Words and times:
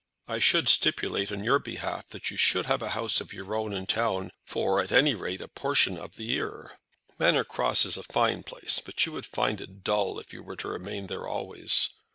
I 0.27 0.39
should 0.39 0.67
stipulate 0.67 1.31
on 1.31 1.43
your 1.43 1.59
behalf 1.59 2.07
that 2.07 2.31
you 2.31 2.35
should 2.35 2.65
have 2.65 2.81
a 2.81 2.89
house 2.97 3.21
of 3.21 3.33
your 3.33 3.53
own 3.53 3.71
in 3.71 3.85
town, 3.85 4.31
for, 4.43 4.81
at 4.81 4.91
any 4.91 5.13
rate, 5.13 5.41
a 5.41 5.47
portion 5.47 5.95
of 5.95 6.15
the 6.15 6.23
year. 6.23 6.79
Manor 7.19 7.43
Cross 7.43 7.85
is 7.85 7.97
a 7.97 8.01
fine 8.01 8.41
place, 8.41 8.81
but 8.83 9.05
you 9.05 9.11
would 9.11 9.27
find 9.27 9.61
it 9.61 9.83
dull 9.83 10.17
if 10.17 10.33
you 10.33 10.41
were 10.41 10.55
to 10.55 10.69
remain 10.69 11.05
there 11.05 11.27
always. 11.27 11.89